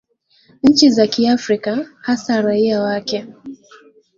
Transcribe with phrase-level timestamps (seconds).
[0.63, 3.25] nchi za kiafrika haswa raia wakee